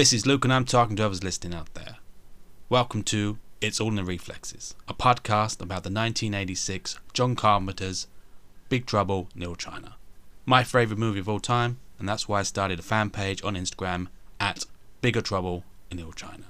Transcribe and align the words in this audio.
This 0.00 0.14
is 0.14 0.24
Luke, 0.24 0.44
and 0.44 0.52
I'm 0.54 0.64
talking 0.64 0.96
to 0.96 1.04
others 1.04 1.22
listening 1.22 1.52
out 1.52 1.74
there. 1.74 1.98
Welcome 2.70 3.02
to 3.02 3.36
It's 3.60 3.78
All 3.78 3.90
in 3.90 3.96
the 3.96 4.02
Reflexes, 4.02 4.74
a 4.88 4.94
podcast 4.94 5.60
about 5.60 5.82
the 5.82 5.90
1986 5.90 6.98
John 7.12 7.36
Carpenter's 7.36 8.06
Big 8.70 8.86
Trouble 8.86 9.28
in 9.34 9.40
Little 9.40 9.56
China. 9.56 9.96
My 10.46 10.64
favourite 10.64 10.98
movie 10.98 11.20
of 11.20 11.28
all 11.28 11.38
time, 11.38 11.80
and 11.98 12.08
that's 12.08 12.26
why 12.26 12.40
I 12.40 12.44
started 12.44 12.78
a 12.78 12.82
fan 12.82 13.10
page 13.10 13.44
on 13.44 13.56
Instagram 13.56 14.06
at 14.40 14.64
Bigger 15.02 15.20
Trouble 15.20 15.64
in 15.90 15.98
Little 15.98 16.14
China. 16.14 16.46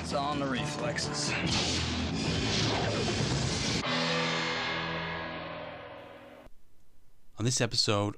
It's 0.00 0.12
all 0.12 0.32
in 0.32 0.40
the 0.40 0.46
reflexes. 0.46 1.32
On 7.38 7.44
this 7.44 7.60
episode, 7.60 8.16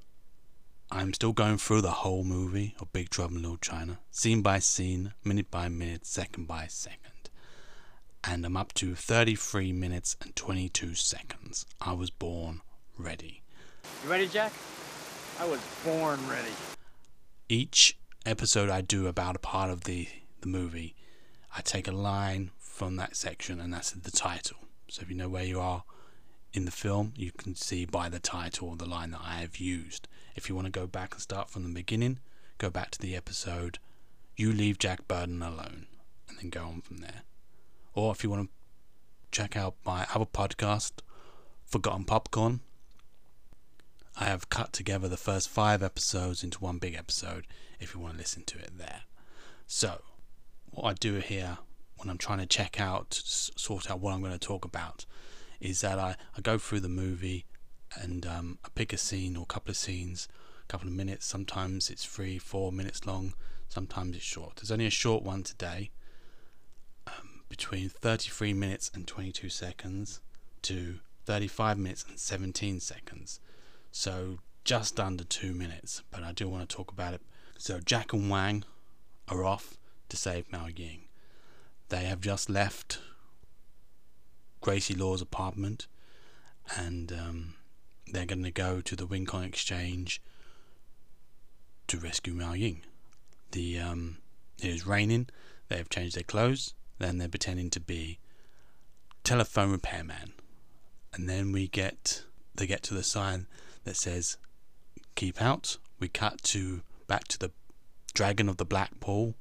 I'm 0.93 1.13
still 1.13 1.31
going 1.31 1.57
through 1.57 1.81
the 1.81 1.89
whole 1.89 2.25
movie 2.25 2.75
of 2.81 2.91
Big 2.91 3.09
Trouble 3.09 3.37
in 3.37 3.43
Little 3.43 3.55
China, 3.55 3.99
scene 4.11 4.41
by 4.41 4.59
scene, 4.59 5.13
minute 5.23 5.49
by 5.49 5.69
minute, 5.69 6.05
second 6.05 6.49
by 6.49 6.67
second. 6.67 7.29
And 8.25 8.45
I'm 8.45 8.57
up 8.57 8.73
to 8.73 8.93
33 8.93 9.71
minutes 9.71 10.17
and 10.21 10.35
22 10.35 10.95
seconds. 10.95 11.65
I 11.79 11.93
was 11.93 12.09
born 12.09 12.59
ready. 12.97 13.41
You 14.03 14.11
ready, 14.11 14.27
Jack? 14.27 14.51
I 15.39 15.45
was 15.45 15.61
born 15.85 16.19
ready. 16.29 16.51
Each 17.47 17.97
episode 18.25 18.69
I 18.69 18.81
do 18.81 19.07
about 19.07 19.37
a 19.37 19.39
part 19.39 19.71
of 19.71 19.85
the, 19.85 20.09
the 20.41 20.47
movie, 20.47 20.93
I 21.55 21.61
take 21.61 21.87
a 21.87 21.93
line 21.93 22.51
from 22.59 22.97
that 22.97 23.15
section, 23.15 23.61
and 23.61 23.73
that's 23.73 23.91
the 23.91 24.11
title. 24.11 24.57
So 24.89 25.03
if 25.03 25.09
you 25.09 25.15
know 25.15 25.29
where 25.29 25.45
you 25.45 25.61
are 25.61 25.85
in 26.51 26.65
the 26.65 26.71
film, 26.71 27.13
you 27.15 27.31
can 27.31 27.55
see 27.55 27.85
by 27.85 28.09
the 28.09 28.19
title 28.19 28.75
the 28.75 28.85
line 28.85 29.11
that 29.11 29.21
I 29.23 29.35
have 29.35 29.55
used. 29.55 30.09
If 30.35 30.47
you 30.47 30.55
want 30.55 30.65
to 30.65 30.71
go 30.71 30.87
back 30.87 31.13
and 31.13 31.21
start 31.21 31.49
from 31.49 31.63
the 31.63 31.69
beginning, 31.69 32.19
go 32.57 32.69
back 32.69 32.91
to 32.91 32.99
the 32.99 33.15
episode 33.15 33.79
You 34.35 34.53
Leave 34.53 34.79
Jack 34.79 35.07
Burton 35.07 35.41
Alone, 35.41 35.87
and 36.29 36.37
then 36.39 36.49
go 36.49 36.63
on 36.63 36.81
from 36.81 36.97
there. 36.97 37.23
Or 37.93 38.11
if 38.11 38.23
you 38.23 38.29
want 38.29 38.49
to 38.49 38.51
check 39.31 39.57
out 39.57 39.75
my 39.85 40.07
other 40.13 40.25
podcast, 40.25 40.93
Forgotten 41.65 42.05
Popcorn, 42.05 42.61
I 44.17 44.25
have 44.25 44.49
cut 44.49 44.73
together 44.73 45.07
the 45.07 45.17
first 45.17 45.49
five 45.49 45.83
episodes 45.83 46.43
into 46.43 46.59
one 46.59 46.77
big 46.77 46.95
episode 46.95 47.47
if 47.79 47.93
you 47.93 47.99
want 47.99 48.13
to 48.13 48.19
listen 48.19 48.43
to 48.43 48.59
it 48.59 48.77
there. 48.77 49.01
So, 49.67 50.01
what 50.69 50.85
I 50.85 50.93
do 50.93 51.15
here 51.15 51.57
when 51.97 52.09
I'm 52.09 52.17
trying 52.17 52.39
to 52.39 52.45
check 52.45 52.79
out, 52.79 53.13
sort 53.13 53.91
out 53.91 53.99
what 53.99 54.13
I'm 54.13 54.21
going 54.21 54.33
to 54.33 54.39
talk 54.39 54.65
about, 54.65 55.05
is 55.59 55.81
that 55.81 55.99
I, 55.99 56.15
I 56.35 56.41
go 56.41 56.57
through 56.57 56.79
the 56.79 56.89
movie 56.89 57.45
and 57.95 58.25
um, 58.25 58.59
I 58.65 58.69
pick 58.73 58.93
a 58.93 58.97
scene 58.97 59.35
or 59.35 59.43
a 59.43 59.53
couple 59.53 59.71
of 59.71 59.77
scenes, 59.77 60.27
a 60.63 60.67
couple 60.71 60.87
of 60.87 60.93
minutes. 60.93 61.25
Sometimes 61.25 61.89
it's 61.89 62.05
three, 62.05 62.37
four 62.37 62.71
minutes 62.71 63.05
long. 63.05 63.33
Sometimes 63.69 64.15
it's 64.15 64.25
short. 64.25 64.57
There's 64.57 64.71
only 64.71 64.85
a 64.85 64.91
short 64.91 65.23
one 65.23 65.43
today, 65.43 65.91
um, 67.07 67.41
between 67.49 67.89
33 67.89 68.53
minutes 68.53 68.91
and 68.93 69.07
22 69.07 69.49
seconds 69.49 70.21
to 70.63 70.99
35 71.25 71.77
minutes 71.77 72.05
and 72.07 72.19
17 72.19 72.79
seconds. 72.79 73.39
So 73.91 74.39
just 74.63 74.99
under 74.99 75.23
two 75.23 75.53
minutes, 75.53 76.03
but 76.11 76.23
I 76.23 76.31
do 76.31 76.47
want 76.47 76.67
to 76.67 76.75
talk 76.75 76.91
about 76.91 77.13
it. 77.13 77.21
So 77.57 77.79
Jack 77.79 78.13
and 78.13 78.29
Wang 78.29 78.63
are 79.27 79.43
off 79.43 79.77
to 80.09 80.17
save 80.17 80.51
Mao 80.51 80.67
Ying. 80.67 81.03
They 81.89 82.05
have 82.05 82.21
just 82.21 82.49
left 82.49 82.99
Gracie 84.61 84.93
Law's 84.93 85.21
apartment, 85.21 85.87
and 86.77 87.11
um, 87.11 87.53
they're 88.11 88.25
going 88.25 88.43
to 88.43 88.51
go 88.51 88.81
to 88.81 88.95
the 88.95 89.05
Wing 89.05 89.25
Kong 89.25 89.43
Exchange 89.43 90.21
to 91.87 91.97
rescue 91.97 92.33
Mao 92.33 92.53
Ying. 92.53 92.81
The 93.51 93.79
um, 93.79 94.17
it 94.59 94.69
is 94.69 94.87
raining. 94.87 95.27
They 95.67 95.77
have 95.77 95.89
changed 95.89 96.15
their 96.15 96.23
clothes. 96.23 96.73
Then 96.99 97.17
they're 97.17 97.27
pretending 97.27 97.69
to 97.71 97.79
be 97.79 98.19
telephone 99.23 99.71
repairman, 99.71 100.33
and 101.13 101.27
then 101.27 101.51
we 101.51 101.67
get 101.67 102.23
they 102.55 102.67
get 102.67 102.83
to 102.83 102.93
the 102.93 103.03
sign 103.03 103.47
that 103.83 103.97
says 103.97 104.37
"Keep 105.15 105.41
out." 105.41 105.77
We 105.99 106.07
cut 106.07 106.41
to 106.43 106.81
back 107.07 107.27
to 107.29 107.37
the 107.37 107.51
Dragon 108.13 108.49
of 108.49 108.57
the 108.57 108.65
Black 108.65 108.99
Pool, 108.99 109.35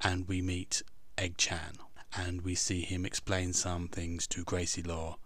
and 0.00 0.28
we 0.28 0.40
meet 0.40 0.82
Egg 1.18 1.34
Shen, 1.38 1.78
and 2.16 2.42
we 2.42 2.54
see 2.54 2.82
him 2.82 3.04
explain 3.04 3.52
some 3.52 3.88
things 3.88 4.26
to 4.28 4.44
Gracie 4.44 4.82
Law 4.82 5.18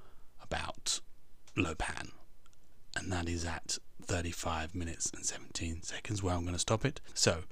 about 0.42 1.00
Lo 1.56 1.74
Pan, 1.74 2.12
and 2.96 3.12
that 3.12 3.28
is 3.28 3.44
at 3.44 3.78
35 4.02 4.74
minutes 4.74 5.10
and 5.14 5.24
17 5.24 5.82
seconds 5.82 6.22
where 6.22 6.34
I'm 6.34 6.42
going 6.42 6.54
to 6.54 6.58
stop 6.58 6.84
it. 6.84 7.00
So, 7.14 7.44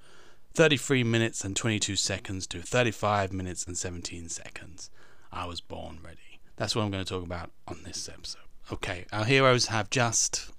33 0.54 1.02
minutes 1.04 1.44
and 1.44 1.56
22 1.56 1.96
seconds 1.96 2.46
to 2.48 2.60
35 2.60 3.32
minutes 3.32 3.66
and 3.66 3.76
17 3.76 4.28
seconds. 4.28 4.90
I 5.32 5.46
was 5.46 5.60
born 5.60 5.98
ready. 6.04 6.40
That's 6.56 6.76
what 6.76 6.82
I'm 6.82 6.90
going 6.90 7.04
to 7.04 7.08
talk 7.08 7.24
about 7.24 7.50
on 7.66 7.82
this 7.84 8.08
episode. 8.08 8.42
Okay, 8.72 9.04
our 9.12 9.24
heroes 9.24 9.66
have 9.66 9.90
just 9.90 10.50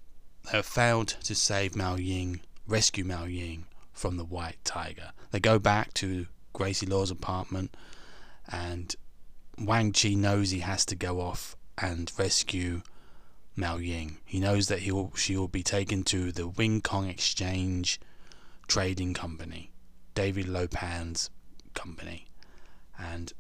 have 0.52 0.66
failed 0.66 1.08
to 1.24 1.34
save 1.34 1.76
Mao 1.76 1.96
Ying, 1.96 2.42
rescue 2.68 3.04
Mao 3.04 3.24
Ying 3.24 3.66
from 3.94 4.18
the 4.18 4.26
White 4.26 4.60
Tiger. 4.64 5.12
They 5.32 5.40
go 5.40 5.58
back 5.58 5.94
to 5.96 6.28
Gracie 6.54 6.86
Law's 6.86 7.10
apartment, 7.10 7.76
and 8.52 8.96
Wang 9.58 9.94
Chi 9.94 10.10
knows 10.10 10.52
he 10.52 10.60
has 10.60 10.86
to 10.88 10.96
go 10.96 11.22
off 11.22 11.56
and 11.78 12.12
rescue 12.18 12.82
Mao 13.56 13.78
Ying. 13.78 14.18
He 14.26 14.40
knows 14.40 14.68
that 14.68 14.80
he 14.80 14.92
will, 14.92 15.14
she 15.16 15.38
will 15.38 15.48
be 15.48 15.64
taken 15.64 16.04
to 16.06 16.32
the 16.32 16.48
Wing 16.48 16.82
Kong 16.82 17.08
Exchange 17.08 18.00
Trading 18.68 19.14
Company, 19.14 19.72
David 20.14 20.48
Lo 20.48 20.68
Pan's 20.68 21.30
company, 21.74 22.28
and 22.98 23.32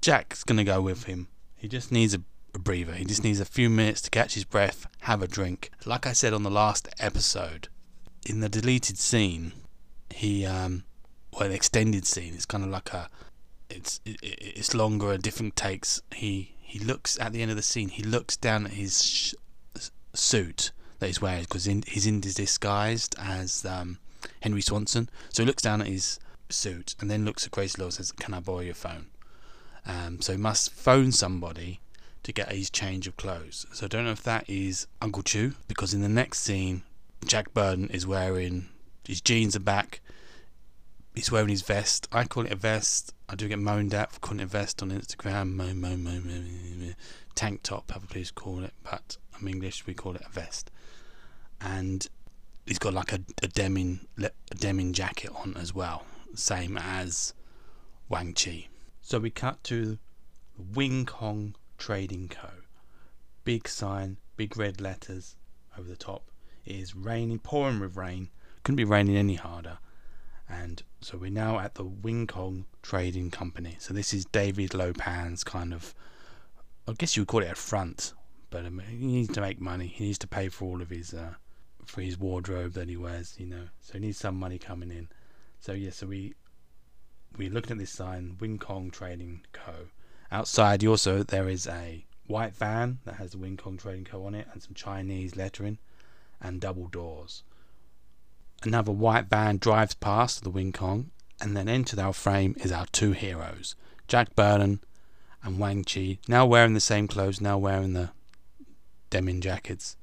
Jack's 0.00 0.44
gonna 0.44 0.64
go 0.64 0.80
with 0.80 1.04
him. 1.04 1.28
He 1.56 1.68
just 1.68 1.92
needs 1.92 2.14
a, 2.14 2.22
a 2.54 2.58
breather. 2.58 2.94
He 2.94 3.04
just 3.04 3.24
needs 3.24 3.40
a 3.40 3.44
few 3.44 3.68
minutes 3.68 4.00
to 4.02 4.10
catch 4.10 4.34
his 4.34 4.44
breath, 4.44 4.86
have 5.00 5.22
a 5.22 5.28
drink. 5.28 5.70
Like 5.84 6.06
I 6.06 6.12
said 6.12 6.32
on 6.32 6.42
the 6.42 6.50
last 6.50 6.88
episode, 6.98 7.68
in 8.26 8.40
the 8.40 8.48
deleted 8.48 8.98
scene, 8.98 9.52
he 10.10 10.46
um, 10.46 10.84
well, 11.32 11.42
an 11.42 11.52
extended 11.52 12.06
scene. 12.06 12.34
It's 12.34 12.46
kind 12.46 12.64
of 12.64 12.70
like 12.70 12.92
a, 12.92 13.08
it's 13.68 14.00
it, 14.04 14.18
it's 14.22 14.74
longer, 14.74 15.16
different 15.18 15.56
takes. 15.56 16.00
He 16.14 16.54
he 16.60 16.78
looks 16.78 17.18
at 17.18 17.32
the 17.32 17.42
end 17.42 17.50
of 17.50 17.56
the 17.56 17.62
scene. 17.62 17.88
He 17.88 18.02
looks 18.02 18.36
down 18.36 18.66
at 18.66 18.72
his 18.72 19.02
sh- 19.02 19.34
suit 20.14 20.72
that 20.98 21.06
he's 21.06 21.20
wearing 21.20 21.42
because 21.42 21.64
he's 21.64 22.06
in 22.06 22.20
disguised 22.20 23.14
as 23.18 23.64
um, 23.64 23.98
Henry 24.40 24.60
Swanson. 24.60 25.08
So 25.30 25.42
he 25.42 25.46
looks 25.46 25.62
down 25.62 25.80
at 25.80 25.86
his 25.86 26.18
suit 26.48 26.94
and 27.00 27.10
then 27.10 27.24
looks 27.24 27.46
at 27.46 27.52
Grace 27.52 27.78
Law 27.78 27.86
and 27.86 27.94
says, 27.94 28.12
"Can 28.12 28.34
I 28.34 28.40
borrow 28.40 28.60
your 28.60 28.74
phone?" 28.74 29.06
Um, 29.86 30.20
so 30.20 30.32
he 30.32 30.38
must 30.38 30.72
phone 30.72 31.12
somebody 31.12 31.80
to 32.22 32.32
get 32.32 32.52
his 32.52 32.70
change 32.70 33.06
of 33.06 33.16
clothes. 33.16 33.66
So 33.72 33.86
I 33.86 33.88
don't 33.88 34.04
know 34.04 34.10
if 34.10 34.22
that 34.24 34.48
is 34.48 34.86
Uncle 35.00 35.22
Chu 35.22 35.54
because 35.68 35.94
in 35.94 36.02
the 36.02 36.08
next 36.08 36.40
scene, 36.40 36.82
Jack 37.24 37.54
Burton 37.54 37.88
is 37.88 38.06
wearing 38.06 38.68
his 39.06 39.20
jeans 39.20 39.56
are 39.56 39.60
back. 39.60 40.00
He's 41.14 41.32
wearing 41.32 41.48
his 41.48 41.62
vest. 41.62 42.06
I 42.12 42.24
call 42.24 42.46
it 42.46 42.52
a 42.52 42.56
vest. 42.56 43.12
I 43.28 43.34
do 43.34 43.48
get 43.48 43.58
moaned 43.58 43.92
at 43.94 44.12
for 44.12 44.20
calling 44.20 44.40
it 44.40 44.44
a 44.44 44.46
vest 44.46 44.82
on 44.82 44.90
Instagram. 44.90 45.54
Mo, 45.54 45.74
mo, 45.74 45.96
mo, 45.96 46.20
mo, 46.20 46.40
mo, 46.40 46.92
Tank 47.34 47.62
top, 47.62 47.90
other 47.94 48.06
please 48.06 48.30
call 48.30 48.62
it, 48.62 48.72
but 48.82 49.16
I'm 49.40 49.48
English. 49.48 49.86
We 49.86 49.94
call 49.94 50.16
it 50.16 50.22
a 50.26 50.30
vest. 50.30 50.70
And 51.60 52.06
he's 52.66 52.78
got 52.78 52.94
like 52.94 53.12
a, 53.12 53.20
a 53.42 53.48
denim 53.48 54.06
a 54.18 54.30
denim 54.54 54.92
jacket 54.92 55.30
on 55.34 55.56
as 55.56 55.74
well, 55.74 56.04
same 56.34 56.78
as 56.78 57.34
Wang 58.08 58.34
Chi. 58.34 58.68
So 59.00 59.18
we 59.18 59.30
cut 59.30 59.62
to 59.64 59.98
Wing 60.74 61.06
Kong 61.06 61.54
Trading 61.78 62.28
Co. 62.28 62.48
Big 63.44 63.66
sign, 63.68 64.18
big 64.36 64.56
red 64.56 64.80
letters 64.80 65.36
over 65.78 65.88
the 65.88 65.96
top. 65.96 66.30
It 66.64 66.76
is 66.76 66.94
raining, 66.94 67.38
pouring 67.38 67.80
with 67.80 67.96
rain. 67.96 68.28
Couldn't 68.62 68.76
be 68.76 68.84
raining 68.84 69.16
any 69.16 69.34
harder. 69.34 69.78
And 70.48 70.82
so 71.00 71.16
we're 71.16 71.30
now 71.30 71.58
at 71.58 71.74
the 71.76 71.84
Wing 71.84 72.26
Kong 72.26 72.66
Trading 72.82 73.30
Company. 73.30 73.76
So 73.78 73.94
this 73.94 74.12
is 74.12 74.24
David 74.26 74.74
Lo 74.74 74.92
Pan's 74.92 75.44
kind 75.44 75.72
of, 75.72 75.94
I 76.86 76.92
guess 76.92 77.16
you 77.16 77.22
would 77.22 77.28
call 77.28 77.42
it 77.42 77.50
a 77.50 77.54
front, 77.54 78.12
but 78.50 78.66
um, 78.66 78.80
he 78.80 79.06
needs 79.06 79.32
to 79.34 79.40
make 79.40 79.60
money. 79.60 79.86
He 79.86 80.04
needs 80.04 80.18
to 80.18 80.26
pay 80.26 80.48
for 80.48 80.66
all 80.66 80.82
of 80.82 80.90
his, 80.90 81.14
uh, 81.14 81.34
for 81.84 82.02
his 82.02 82.18
wardrobe 82.18 82.72
that 82.72 82.88
he 82.88 82.96
wears, 82.96 83.36
you 83.38 83.46
know. 83.46 83.68
So 83.80 83.94
he 83.94 84.00
needs 84.00 84.18
some 84.18 84.38
money 84.38 84.58
coming 84.58 84.90
in. 84.90 85.08
So 85.60 85.72
yeah, 85.72 85.90
so 85.90 86.06
we 86.06 86.34
we're 87.36 87.50
looking 87.50 87.72
at 87.72 87.78
this 87.78 87.90
sign, 87.90 88.36
Wing 88.40 88.58
Kong 88.58 88.90
Trading 88.90 89.42
Co. 89.52 89.88
Outside, 90.32 90.82
you 90.82 90.90
also 90.90 91.22
there 91.22 91.48
is 91.48 91.66
a 91.66 92.04
white 92.26 92.54
van 92.54 92.98
that 93.04 93.16
has 93.16 93.32
the 93.32 93.38
Wing 93.38 93.56
Kong 93.56 93.76
Trading 93.76 94.04
Co. 94.04 94.24
on 94.24 94.34
it 94.34 94.48
and 94.52 94.62
some 94.62 94.74
Chinese 94.74 95.36
lettering 95.36 95.78
and 96.40 96.60
double 96.60 96.86
doors. 96.88 97.42
Another 98.62 98.92
white 98.92 99.26
van 99.26 99.58
drives 99.58 99.94
past 99.94 100.42
the 100.42 100.50
Wing 100.50 100.72
Kong, 100.72 101.10
and 101.40 101.56
then 101.56 101.68
into 101.68 102.00
our 102.00 102.12
frame 102.12 102.54
is 102.58 102.70
our 102.70 102.86
two 102.86 103.12
heroes, 103.12 103.74
Jack 104.06 104.34
Burton 104.34 104.80
and 105.42 105.58
Wang 105.58 105.84
Chi, 105.84 106.18
now 106.28 106.44
wearing 106.44 106.74
the 106.74 106.80
same 106.80 107.08
clothes, 107.08 107.40
now 107.40 107.56
wearing 107.56 107.94
the 107.94 108.10
denim 109.10 109.40
jackets, 109.40 109.96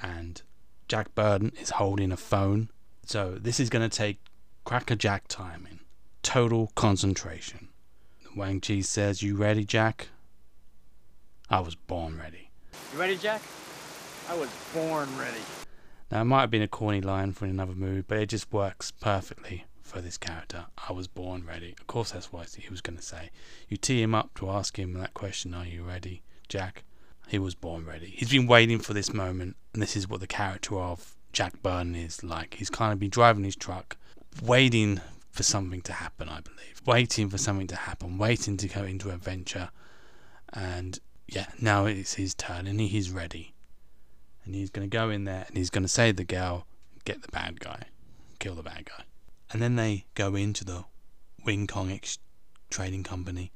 and 0.00 0.42
Jack 0.88 1.14
Burton 1.14 1.52
is 1.60 1.70
holding 1.70 2.12
a 2.12 2.16
phone. 2.16 2.70
So 3.04 3.36
this 3.40 3.58
is 3.58 3.70
going 3.70 3.88
to 3.88 3.94
take 3.94 4.18
crackerjack 4.64 5.24
timing, 5.28 5.80
total 6.22 6.72
concentration. 6.74 7.68
Wang 8.36 8.60
Chi 8.60 8.80
says, 8.80 9.22
You 9.22 9.36
ready, 9.36 9.64
Jack? 9.64 10.08
I 11.48 11.60
was 11.60 11.74
born 11.74 12.18
ready. 12.18 12.50
You 12.92 13.00
ready, 13.00 13.16
Jack? 13.16 13.40
I 14.28 14.36
was 14.36 14.50
born 14.74 15.08
ready. 15.18 15.40
Now, 16.10 16.20
it 16.20 16.24
might 16.24 16.42
have 16.42 16.50
been 16.50 16.62
a 16.62 16.68
corny 16.68 17.00
line 17.00 17.32
for 17.32 17.46
another 17.46 17.74
movie, 17.74 18.02
but 18.06 18.18
it 18.18 18.28
just 18.28 18.52
works 18.52 18.90
perfectly 18.90 19.64
for 19.82 20.00
this 20.00 20.18
character. 20.18 20.66
I 20.88 20.92
was 20.92 21.06
born 21.08 21.44
ready. 21.46 21.74
Of 21.80 21.86
course, 21.86 22.10
that's 22.10 22.32
what 22.32 22.48
he 22.54 22.68
was 22.68 22.80
going 22.80 22.96
to 22.96 23.02
say. 23.02 23.30
You 23.68 23.76
tee 23.76 24.02
him 24.02 24.14
up 24.14 24.34
to 24.34 24.50
ask 24.50 24.78
him 24.78 24.92
that 24.94 25.14
question 25.14 25.54
Are 25.54 25.64
you 25.64 25.84
ready, 25.84 26.22
Jack? 26.48 26.84
He 27.26 27.38
was 27.38 27.54
born 27.54 27.84
ready. 27.84 28.14
He's 28.16 28.30
been 28.30 28.46
waiting 28.46 28.78
for 28.78 28.94
this 28.94 29.12
moment, 29.12 29.56
and 29.72 29.82
this 29.82 29.96
is 29.96 30.08
what 30.08 30.20
the 30.20 30.26
character 30.26 30.78
of 30.78 31.16
Jack 31.32 31.62
Burton 31.62 31.94
is 31.94 32.22
like. 32.22 32.54
He's 32.54 32.70
kind 32.70 32.92
of 32.92 32.98
been 32.98 33.10
driving 33.10 33.44
his 33.44 33.56
truck, 33.56 33.96
waiting 34.42 35.00
for 35.30 35.42
something 35.42 35.82
to 35.82 35.92
happen, 35.92 36.28
I 36.28 36.40
believe. 36.40 36.80
Waiting 36.86 37.28
for 37.28 37.38
something 37.38 37.66
to 37.66 37.76
happen, 37.76 38.16
waiting 38.16 38.56
to 38.58 38.68
go 38.68 38.84
into 38.84 39.10
adventure. 39.10 39.70
And 40.52 40.98
yeah, 41.26 41.46
now 41.60 41.86
it's 41.86 42.14
his 42.14 42.34
turn, 42.34 42.66
and 42.66 42.80
he's 42.80 43.10
ready 43.10 43.54
and 44.46 44.54
he's 44.54 44.70
going 44.70 44.88
to 44.88 44.96
go 44.96 45.10
in 45.10 45.24
there 45.24 45.44
and 45.48 45.56
he's 45.56 45.70
going 45.70 45.82
to 45.82 45.88
save 45.88 46.16
the 46.16 46.24
girl, 46.24 46.66
get 47.04 47.20
the 47.20 47.28
bad 47.28 47.60
guy, 47.60 47.82
kill 48.38 48.54
the 48.54 48.62
bad 48.62 48.86
guy. 48.86 49.04
And 49.52 49.60
then 49.60 49.76
they 49.76 50.06
go 50.14 50.34
into 50.34 50.64
the 50.64 50.84
Wing 51.44 51.66
Kong 51.66 51.90
Ex- 51.90 52.18
Trading 52.70 53.02
Company. 53.02 53.52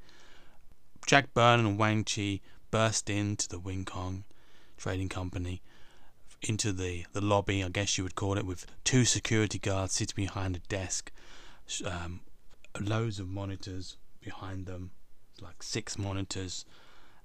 Jack 1.07 1.33
Byrne 1.33 1.61
and 1.61 1.79
Wang 1.79 2.05
Chi 2.05 2.41
burst 2.71 3.11
into 3.11 3.49
the 3.49 3.59
Wing 3.59 3.85
Kong 3.85 4.25
Trading 4.77 5.09
Company, 5.09 5.63
into 6.43 6.73
the, 6.73 7.07
the 7.13 7.21
lobby, 7.21 7.63
I 7.63 7.69
guess 7.69 7.99
you 7.99 8.05
would 8.05 8.15
call 8.15 8.39
it, 8.39 8.47
with 8.47 8.67
two 8.85 9.05
security 9.05 9.59
guards 9.59 9.95
sitting 9.95 10.15
behind 10.17 10.57
a 10.57 10.61
desk, 10.61 11.13
um, 11.85 12.21
loads 12.81 13.19
of 13.19 13.29
monitors 13.29 13.97
behind 14.21 14.67
them, 14.67 14.91
like 15.41 15.63
six 15.63 15.99
monitors, 15.99 16.65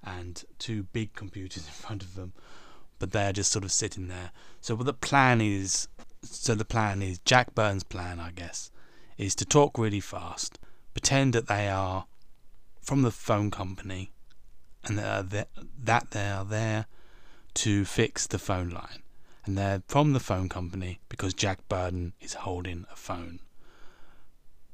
and 0.04 0.44
two 0.58 0.84
big 0.84 1.14
computers 1.14 1.64
in 1.66 1.72
front 1.72 2.02
of 2.02 2.14
them 2.14 2.32
but 2.98 3.12
they're 3.12 3.32
just 3.32 3.52
sort 3.52 3.64
of 3.64 3.72
sitting 3.72 4.08
there. 4.08 4.30
So 4.60 4.74
what 4.74 4.86
the 4.86 4.94
plan 4.94 5.40
is, 5.40 5.88
so 6.22 6.54
the 6.54 6.64
plan 6.64 7.02
is 7.02 7.18
Jack 7.20 7.54
Burton's 7.54 7.84
plan, 7.84 8.20
I 8.20 8.30
guess, 8.30 8.70
is 9.18 9.34
to 9.36 9.44
talk 9.44 9.78
really 9.78 10.00
fast, 10.00 10.58
pretend 10.92 11.32
that 11.34 11.48
they 11.48 11.68
are 11.68 12.06
from 12.80 13.02
the 13.02 13.10
phone 13.10 13.50
company, 13.50 14.12
and 14.86 14.98
that 14.98 16.10
they 16.10 16.28
are 16.28 16.44
there 16.44 16.86
to 17.54 17.84
fix 17.84 18.26
the 18.26 18.38
phone 18.38 18.70
line, 18.70 19.02
and 19.44 19.58
they're 19.58 19.82
from 19.88 20.12
the 20.12 20.20
phone 20.20 20.48
company 20.48 21.00
because 21.08 21.34
Jack 21.34 21.66
Burton 21.68 22.12
is 22.20 22.34
holding 22.34 22.86
a 22.92 22.96
phone, 22.96 23.40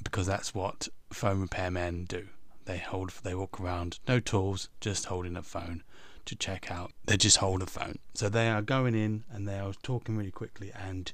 because 0.03 0.27
that's 0.27 0.55
what 0.55 0.89
phone 1.13 1.47
repairmen 1.47 2.07
do. 2.07 2.29
They 2.65 2.79
hold, 2.79 3.11
they 3.23 3.35
walk 3.35 3.61
around, 3.61 3.99
no 4.07 4.21
tools, 4.21 4.69
just 4.81 5.07
holding 5.07 5.37
a 5.37 5.43
phone 5.43 5.83
to 6.27 6.37
check 6.37 6.71
out. 6.71 6.93
They 7.05 7.17
just 7.17 7.39
hold 7.39 7.63
a 7.63 7.67
phone. 7.67 7.99
So 8.15 8.29
they 8.29 8.49
are 8.49 8.63
going 8.63 8.95
in 8.95 9.25
and 9.33 9.49
they 9.49 9.59
are 9.59 9.73
talking 9.83 10.17
really 10.17 10.31
quickly, 10.31 10.71
and 10.73 11.13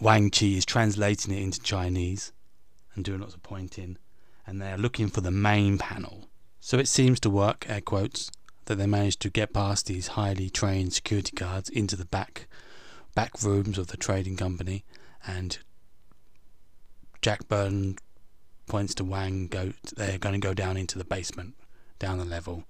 Wang 0.00 0.30
Chi 0.30 0.46
is 0.46 0.64
translating 0.64 1.34
it 1.34 1.42
into 1.42 1.60
Chinese 1.60 2.32
and 2.94 3.04
doing 3.04 3.20
lots 3.20 3.34
of 3.34 3.42
pointing, 3.42 3.98
and 4.46 4.62
they 4.62 4.70
are 4.70 4.78
looking 4.78 5.08
for 5.08 5.20
the 5.20 5.32
main 5.32 5.78
panel. 5.78 6.28
So 6.68 6.78
it 6.78 6.86
seems 6.86 7.18
to 7.20 7.30
work, 7.30 7.64
air 7.66 7.80
quotes, 7.80 8.30
that 8.66 8.74
they 8.74 8.86
managed 8.86 9.20
to 9.20 9.30
get 9.30 9.54
past 9.54 9.86
these 9.86 10.08
highly 10.08 10.50
trained 10.50 10.92
security 10.92 11.34
guards 11.34 11.70
into 11.70 11.96
the 11.96 12.04
back 12.04 12.46
back 13.14 13.42
rooms 13.42 13.78
of 13.78 13.86
the 13.86 13.96
trading 13.96 14.36
company, 14.36 14.84
and 15.26 15.60
Jack 17.22 17.48
Burton 17.48 17.96
points 18.66 18.94
to 18.96 19.04
Wang. 19.04 19.46
Go, 19.46 19.72
they're 19.96 20.18
going 20.18 20.38
to 20.38 20.46
go 20.46 20.52
down 20.52 20.76
into 20.76 20.98
the 20.98 21.06
basement, 21.06 21.54
down 21.98 22.18
the 22.18 22.26
level, 22.26 22.64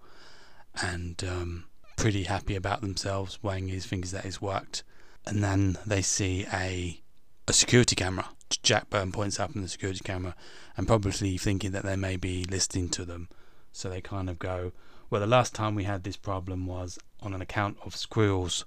and 0.81 1.21
um, 1.25 1.65
pretty 1.97 2.23
happy 2.23 2.55
about 2.55 2.83
themselves. 2.83 3.41
Wang 3.43 3.69
is 3.69 3.85
thinks 3.85 4.13
that 4.13 4.25
it's 4.25 4.41
worked, 4.41 4.85
and 5.27 5.43
then 5.43 5.77
they 5.85 6.03
see 6.03 6.47
a 6.53 7.01
a 7.49 7.53
security 7.53 7.97
camera. 7.97 8.29
Jack 8.63 8.91
Burton 8.91 9.11
points 9.11 9.41
up 9.41 9.57
in 9.57 9.63
the 9.63 9.69
security 9.69 10.03
camera, 10.05 10.37
and 10.77 10.87
probably 10.87 11.37
thinking 11.37 11.73
that 11.73 11.85
they 11.85 11.97
may 11.97 12.17
be 12.17 12.45
listening 12.45 12.91
to 12.91 13.05
them. 13.05 13.29
So 13.73 13.89
they 13.89 14.01
kind 14.01 14.29
of 14.29 14.39
go, 14.39 14.73
well, 15.11 15.21
the 15.21 15.27
last 15.27 15.55
time 15.55 15.75
we 15.75 15.85
had 15.85 16.05
this 16.05 16.17
problem 16.17 16.67
was 16.67 16.99
on 17.21 17.35
an 17.35 17.41
account 17.41 17.79
of 17.85 17.97
squirrels 17.97 18.65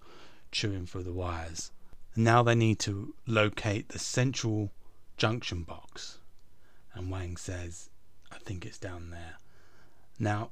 chewing 0.51 0.85
through 0.85 1.03
the 1.03 1.13
wires. 1.13 1.71
now 2.15 2.43
they 2.43 2.55
need 2.55 2.77
to 2.77 3.13
locate 3.25 3.89
the 3.89 3.99
central 3.99 4.69
junction 5.17 5.63
box. 5.63 6.17
And 6.93 7.09
Wang 7.09 7.37
says, 7.37 7.89
I 8.31 8.37
think 8.39 8.65
it's 8.65 8.77
down 8.77 9.11
there. 9.11 9.37
Now, 10.19 10.51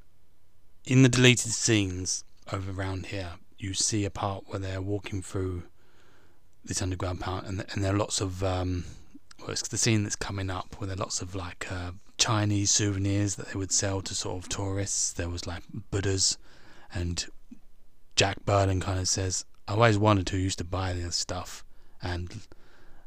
in 0.86 1.04
the 1.04 1.10
deleted 1.10 1.52
scenes 1.52 2.24
over 2.52 2.72
around 2.72 3.08
here, 3.08 3.34
you 3.58 3.74
see 3.74 4.06
a 4.06 4.10
part 4.10 4.46
where 4.48 4.60
they're 4.60 4.82
walking 4.82 5.22
through 5.22 5.64
this 6.64 6.82
underground 6.82 7.20
part, 7.20 7.46
and 7.46 7.66
and 7.72 7.84
there 7.84 7.94
are 7.94 7.98
lots 7.98 8.22
of 8.22 8.44
um, 8.44 8.86
well, 9.40 9.52
it's 9.52 9.68
the 9.68 9.78
scene 9.78 10.04
that's 10.04 10.16
coming 10.16 10.50
up 10.50 10.76
where 10.78 10.88
there 10.88 10.96
are 10.96 11.00
lots 11.00 11.22
of 11.22 11.36
like 11.36 11.72
uh, 11.72 11.92
Chinese 12.20 12.70
souvenirs 12.70 13.36
that 13.36 13.50
they 13.50 13.58
would 13.58 13.72
sell 13.72 14.02
to 14.02 14.14
sort 14.14 14.44
of 14.44 14.50
tourists. 14.50 15.14
There 15.14 15.30
was 15.30 15.48
like 15.48 15.64
Buddhas, 15.90 16.38
and 16.94 17.26
Jack 18.16 18.46
Burton 18.46 18.82
kind 18.82 19.00
of 19.00 19.08
says, 19.08 19.46
"I 19.68 19.74
always 19.74 19.98
wondered 19.98 20.30
who 20.30 20.38
used 20.38 20.60
to 20.60 20.64
buy 20.64 20.94
this 20.94 21.16
stuff," 21.16 21.64
and 22.02 22.42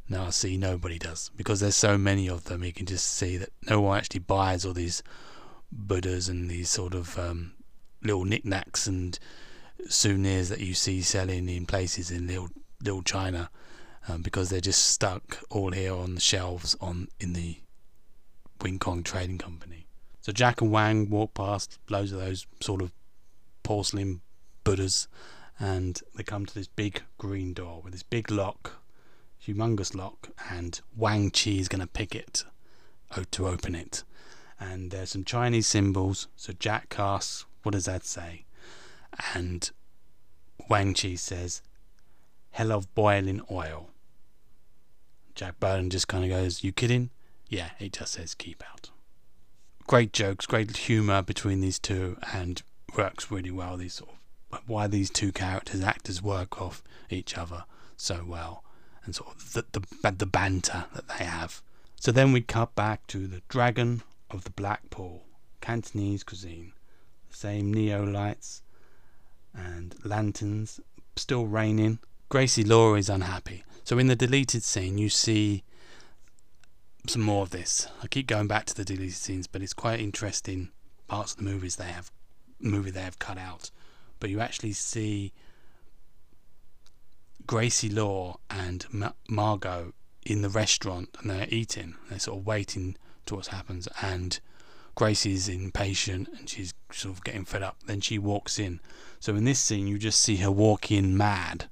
now 0.08 0.26
I 0.26 0.30
see 0.30 0.56
nobody 0.56 0.98
does 0.98 1.30
because 1.36 1.60
there's 1.60 1.76
so 1.76 1.96
many 1.96 2.28
of 2.28 2.44
them. 2.44 2.64
You 2.64 2.72
can 2.72 2.86
just 2.86 3.06
see 3.06 3.36
that 3.36 3.52
no 3.68 3.80
one 3.80 3.98
actually 3.98 4.20
buys 4.20 4.64
all 4.64 4.72
these 4.72 5.02
Buddhas 5.70 6.28
and 6.28 6.50
these 6.50 6.70
sort 6.70 6.94
of 6.94 7.18
um, 7.18 7.54
little 8.02 8.24
knickknacks 8.24 8.86
and 8.86 9.18
souvenirs 9.88 10.48
that 10.48 10.60
you 10.60 10.74
see 10.74 11.02
selling 11.02 11.48
in 11.48 11.66
places 11.66 12.10
in 12.10 12.26
little 12.26 12.48
little 12.82 13.02
China 13.02 13.50
um, 14.08 14.22
because 14.22 14.50
they're 14.50 14.60
just 14.60 14.84
stuck 14.84 15.42
all 15.50 15.70
here 15.70 15.94
on 15.94 16.14
the 16.14 16.20
shelves 16.20 16.76
on 16.80 17.08
in 17.20 17.32
the 17.32 17.56
Wing 18.62 18.78
Kong 18.78 19.02
Trading 19.02 19.38
Company. 19.38 19.86
So 20.20 20.32
Jack 20.32 20.60
and 20.60 20.70
Wang 20.70 21.10
walk 21.10 21.34
past 21.34 21.78
loads 21.88 22.12
of 22.12 22.20
those 22.20 22.46
sort 22.60 22.80
of 22.80 22.92
porcelain 23.62 24.20
Buddhas 24.64 25.08
and 25.58 26.00
they 26.14 26.22
come 26.22 26.46
to 26.46 26.54
this 26.54 26.68
big 26.68 27.02
green 27.18 27.52
door 27.52 27.80
with 27.82 27.92
this 27.92 28.02
big 28.02 28.30
lock, 28.30 28.82
humongous 29.44 29.94
lock, 29.94 30.30
and 30.50 30.80
Wang 30.96 31.30
Chi 31.30 31.50
is 31.50 31.68
going 31.68 31.80
to 31.80 31.86
pick 31.86 32.14
it 32.14 32.44
to 33.30 33.46
open 33.46 33.74
it. 33.74 34.04
And 34.58 34.90
there's 34.90 35.10
some 35.10 35.24
Chinese 35.24 35.66
symbols. 35.66 36.28
So 36.36 36.52
Jack 36.52 36.88
casts 36.88 37.44
what 37.62 37.72
does 37.72 37.84
that 37.84 38.04
say? 38.04 38.44
And 39.34 39.70
Wang 40.68 40.94
Chi 40.94 41.14
says, 41.14 41.62
Hell 42.50 42.72
of 42.72 42.92
boiling 42.94 43.40
oil. 43.50 43.90
Jack 45.34 45.58
Burton 45.60 45.90
just 45.90 46.08
kind 46.08 46.24
of 46.24 46.30
goes, 46.30 46.64
You 46.64 46.72
kidding? 46.72 47.10
Yeah, 47.52 47.72
he 47.78 47.90
just 47.90 48.14
says, 48.14 48.32
Keep 48.32 48.64
out. 48.72 48.88
Great 49.86 50.14
jokes, 50.14 50.46
great 50.46 50.74
humour 50.74 51.20
between 51.20 51.60
these 51.60 51.78
two, 51.78 52.16
and 52.32 52.62
works 52.96 53.30
really 53.30 53.50
well. 53.50 53.76
These 53.76 53.94
sort 53.94 54.12
of 54.52 54.62
why 54.66 54.86
these 54.86 55.10
two 55.10 55.32
characters, 55.32 55.82
actors, 55.82 56.22
work 56.22 56.62
off 56.62 56.82
each 57.10 57.36
other 57.36 57.64
so 57.94 58.24
well, 58.26 58.64
and 59.04 59.14
sort 59.14 59.34
of 59.34 59.52
the, 59.52 59.66
the, 59.72 60.12
the 60.12 60.24
banter 60.24 60.86
that 60.94 61.08
they 61.08 61.24
have. 61.24 61.60
So 62.00 62.10
then 62.10 62.32
we 62.32 62.40
cut 62.40 62.74
back 62.74 63.06
to 63.08 63.26
the 63.26 63.42
Dragon 63.50 64.02
of 64.30 64.44
the 64.44 64.50
Black 64.50 64.88
Pool, 64.88 65.24
Cantonese 65.60 66.24
cuisine 66.24 66.72
the 67.28 67.36
same 67.36 67.74
neo 67.74 68.02
lights 68.02 68.62
and 69.54 69.94
lanterns, 70.04 70.80
still 71.16 71.46
raining. 71.46 71.98
Gracie 72.30 72.64
Law 72.64 72.94
is 72.94 73.10
unhappy. 73.10 73.62
So 73.84 73.98
in 73.98 74.06
the 74.06 74.16
deleted 74.16 74.62
scene, 74.62 74.96
you 74.96 75.10
see 75.10 75.64
some 77.06 77.22
more 77.22 77.42
of 77.42 77.50
this. 77.50 77.88
I 78.02 78.06
keep 78.06 78.26
going 78.26 78.46
back 78.46 78.66
to 78.66 78.74
the 78.74 78.84
deleted 78.84 79.14
scenes, 79.14 79.46
but 79.46 79.62
it's 79.62 79.72
quite 79.72 80.00
interesting 80.00 80.70
parts 81.08 81.32
of 81.32 81.38
the 81.38 81.44
movies 81.44 81.76
they 81.76 81.84
have 81.84 82.10
movie 82.60 82.90
they 82.90 83.02
have 83.02 83.18
cut 83.18 83.38
out. 83.38 83.70
But 84.20 84.30
you 84.30 84.40
actually 84.40 84.72
see 84.72 85.32
Gracie 87.46 87.90
Law 87.90 88.38
and 88.48 88.86
Ma- 88.92 89.12
Margo 89.28 89.92
in 90.24 90.42
the 90.42 90.48
restaurant, 90.48 91.10
and 91.20 91.30
they're 91.30 91.48
eating. 91.48 91.96
They're 92.08 92.20
sort 92.20 92.38
of 92.38 92.46
waiting 92.46 92.96
to 93.26 93.34
what 93.34 93.48
happens, 93.48 93.88
and 94.00 94.38
Gracie's 94.94 95.48
impatient 95.48 96.28
and 96.28 96.48
she's 96.48 96.74
sort 96.92 97.16
of 97.16 97.24
getting 97.24 97.44
fed 97.44 97.62
up. 97.62 97.78
Then 97.86 98.00
she 98.00 98.18
walks 98.18 98.58
in. 98.58 98.80
So 99.20 99.34
in 99.34 99.44
this 99.44 99.58
scene, 99.58 99.86
you 99.86 99.98
just 99.98 100.20
see 100.20 100.36
her 100.36 100.50
walk 100.50 100.90
in 100.90 101.16
mad, 101.16 101.68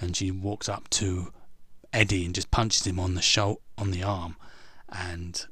and 0.00 0.16
she 0.16 0.30
walks 0.30 0.68
up 0.68 0.90
to 0.90 1.32
Eddie 1.92 2.26
and 2.26 2.34
just 2.34 2.50
punches 2.50 2.86
him 2.86 3.00
on 3.00 3.14
the 3.14 3.22
shoulder, 3.22 3.60
on 3.78 3.90
the 3.90 4.02
arm, 4.02 4.36
and 4.88 5.46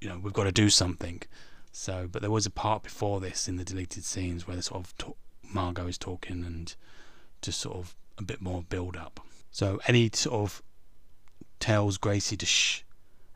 you 0.00 0.08
know 0.08 0.18
we've 0.18 0.32
got 0.32 0.44
to 0.44 0.52
do 0.52 0.70
something. 0.70 1.22
So, 1.72 2.08
but 2.10 2.20
there 2.20 2.30
was 2.30 2.46
a 2.46 2.50
part 2.50 2.82
before 2.82 3.20
this 3.20 3.48
in 3.48 3.56
the 3.56 3.64
deleted 3.64 4.04
scenes 4.04 4.46
where 4.46 4.56
the 4.56 4.62
sort 4.62 4.84
of 4.84 4.96
talk, 4.98 5.16
Margo 5.52 5.86
is 5.86 5.98
talking 5.98 6.44
and 6.44 6.74
just 7.42 7.60
sort 7.60 7.76
of 7.76 7.94
a 8.18 8.22
bit 8.22 8.40
more 8.40 8.62
build 8.62 8.96
up. 8.96 9.20
So 9.50 9.80
Eddie 9.86 10.10
sort 10.12 10.34
of 10.34 10.62
tells 11.60 11.98
Gracie 11.98 12.36
to 12.36 12.46
shh, 12.46 12.82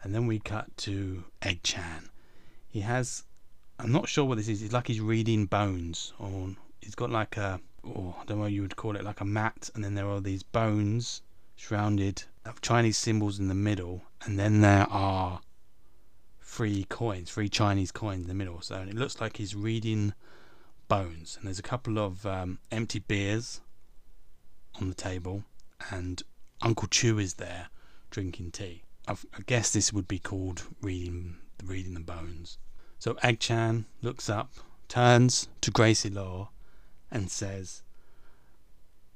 And 0.02 0.14
then 0.14 0.26
we 0.26 0.38
cut 0.38 0.76
to 0.78 1.24
Egg 1.42 1.60
Shen. 1.64 2.10
He 2.68 2.80
has, 2.80 3.24
I'm 3.78 3.92
not 3.92 4.08
sure 4.08 4.24
what 4.24 4.38
this 4.38 4.48
is. 4.48 4.62
It's 4.62 4.72
like 4.72 4.88
he's 4.88 5.00
reading 5.00 5.46
bones, 5.46 6.12
or 6.18 6.50
he's 6.80 6.94
got 6.94 7.10
like 7.10 7.36
a, 7.36 7.60
or 7.82 8.16
I 8.20 8.24
don't 8.24 8.38
know 8.38 8.44
what 8.44 8.52
you 8.52 8.62
would 8.62 8.76
call 8.76 8.96
it, 8.96 9.04
like 9.04 9.20
a 9.20 9.24
mat, 9.24 9.70
and 9.74 9.84
then 9.84 9.94
there 9.94 10.08
are 10.08 10.20
these 10.20 10.42
bones 10.42 11.22
surrounded 11.56 12.24
of 12.44 12.60
Chinese 12.60 12.98
symbols 12.98 13.38
in 13.38 13.48
the 13.48 13.54
middle, 13.54 14.02
and 14.24 14.38
then 14.38 14.60
there 14.60 14.86
are 14.90 15.40
three 16.40 16.84
coins, 16.84 17.30
three 17.30 17.48
Chinese 17.48 17.90
coins 17.90 18.22
in 18.22 18.28
the 18.28 18.34
middle. 18.34 18.60
So 18.60 18.76
it 18.76 18.94
looks 18.94 19.20
like 19.20 19.38
he's 19.38 19.54
reading 19.54 20.14
bones, 20.88 21.36
and 21.38 21.46
there's 21.46 21.58
a 21.58 21.62
couple 21.62 21.98
of 21.98 22.24
um, 22.26 22.58
empty 22.70 22.98
beers 22.98 23.60
on 24.80 24.88
the 24.88 24.94
table, 24.94 25.44
and 25.90 26.22
Uncle 26.62 26.88
Chu 26.88 27.18
is 27.18 27.34
there 27.34 27.68
drinking 28.10 28.52
tea. 28.52 28.82
I've, 29.06 29.26
I 29.36 29.42
guess 29.46 29.70
this 29.70 29.92
would 29.92 30.08
be 30.08 30.18
called 30.18 30.62
reading 30.80 31.36
reading 31.64 31.94
the 31.94 32.00
bones. 32.00 32.58
So 32.98 33.16
Egg 33.22 33.42
Shen 33.42 33.86
looks 34.02 34.28
up, 34.28 34.52
turns 34.88 35.48
to 35.60 35.70
Gracie 35.70 36.10
Law, 36.10 36.50
and 37.10 37.30
says, 37.30 37.82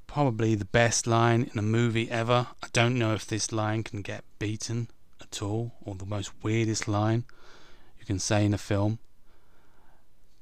"Probably 0.09 0.57
the 0.57 0.65
best 0.65 1.07
line 1.07 1.49
in 1.53 1.59
a 1.59 1.63
movie 1.63 2.11
ever. 2.11 2.49
I 2.63 2.69
don't 2.73 2.99
know 2.99 3.15
if 3.15 3.27
this 3.27 3.53
line 3.53 3.85
can 3.85 4.03
get 4.03 4.25
beaten 4.39 4.89
at 5.21 5.43
all, 5.43 5.75
or 5.83 5.95
the 5.95 6.07
most 6.07 6.33
weirdest 6.43 6.89
line 6.89 7.25
you 8.01 8.05
can 8.05 8.19
say 8.19 8.45
in 8.45 8.55
a 8.55 8.59
film." 8.59 8.99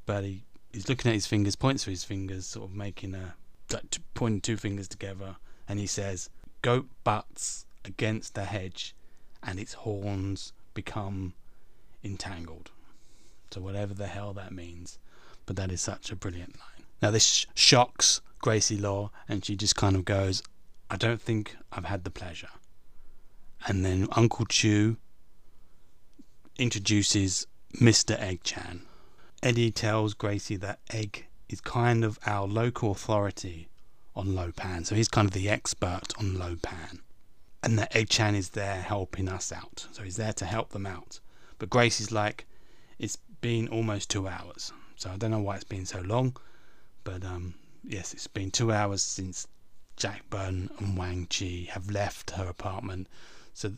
But 0.06 0.24
he, 0.24 0.44
he's 0.72 0.88
looking 0.88 1.10
at 1.10 1.14
his 1.14 1.26
fingers, 1.26 1.56
points 1.56 1.84
to 1.84 1.90
his 1.90 2.04
fingers, 2.04 2.46
sort 2.46 2.70
of 2.70 2.76
making 2.76 3.14
a 3.14 3.34
like, 3.70 3.98
pointing 4.14 4.40
two 4.40 4.56
fingers 4.56 4.88
together, 4.88 5.36
and 5.68 5.80
he 5.80 5.86
says, 5.86 6.30
"Goat 6.62 6.88
butts 7.02 7.66
against 7.84 8.34
the 8.34 8.44
hedge, 8.44 8.94
and 9.42 9.58
its 9.58 9.74
horns 9.74 10.52
become 10.74 11.34
entangled." 12.04 12.70
So 13.50 13.60
whatever 13.60 13.94
the 13.94 14.06
hell 14.06 14.32
that 14.34 14.52
means, 14.52 14.98
but 15.44 15.56
that 15.56 15.72
is 15.72 15.80
such 15.80 16.10
a 16.12 16.16
brilliant 16.16 16.56
line. 16.58 16.86
Now 17.02 17.10
this 17.10 17.26
sh- 17.26 17.46
shocks 17.54 18.20
Gracie 18.46 18.76
Law, 18.76 19.10
and 19.28 19.44
she 19.44 19.56
just 19.56 19.74
kind 19.74 19.96
of 19.96 20.04
goes, 20.04 20.40
"I 20.88 20.96
don't 20.96 21.20
think 21.20 21.56
I've 21.72 21.86
had 21.86 22.04
the 22.04 22.12
pleasure." 22.12 22.54
And 23.66 23.84
then 23.84 24.06
Uncle 24.12 24.46
Chu 24.46 24.98
introduces 26.56 27.48
Mr. 27.74 28.16
Egg 28.16 28.42
Shen. 28.44 28.82
Eddie 29.42 29.72
tells 29.72 30.14
Gracie 30.14 30.54
that 30.58 30.78
Egg 30.90 31.26
is 31.48 31.60
kind 31.60 32.04
of 32.04 32.20
our 32.24 32.46
local 32.46 32.92
authority 32.92 33.68
on 34.14 34.36
Lo 34.36 34.52
Pan. 34.52 34.84
So 34.84 34.94
he's 34.94 35.08
kind 35.08 35.26
of 35.26 35.34
the 35.34 35.50
expert 35.50 36.12
on 36.16 36.38
Lo 36.38 36.54
Pan. 36.62 37.00
And 37.64 37.76
that 37.80 37.96
Egg 37.96 38.12
Shen 38.12 38.36
is 38.36 38.50
there 38.50 38.80
helping 38.80 39.28
us 39.28 39.50
out. 39.50 39.88
So 39.90 40.04
he's 40.04 40.18
there 40.18 40.34
to 40.34 40.44
help 40.44 40.68
them 40.70 40.86
out. 40.86 41.18
But 41.58 41.68
Gracie's 41.68 42.12
like, 42.12 42.46
it's 43.00 43.16
been 43.40 43.66
almost 43.66 44.08
two 44.08 44.28
hours. 44.28 44.72
So 44.94 45.10
I 45.10 45.16
don't 45.16 45.32
know 45.32 45.40
why 45.40 45.56
it's 45.56 45.64
been 45.64 45.84
so 45.84 46.00
long. 46.00 46.36
But 47.02 47.24
um, 47.24 47.54
yes, 47.86 48.12
it's 48.12 48.26
been 48.26 48.50
two 48.50 48.72
hours 48.72 49.02
since 49.02 49.46
Jack 49.96 50.28
Burton 50.28 50.70
and 50.78 50.96
Wang 50.96 51.26
Chi 51.26 51.68
have 51.70 51.90
left 51.90 52.32
her 52.32 52.46
apartment. 52.46 53.08
So, 53.54 53.72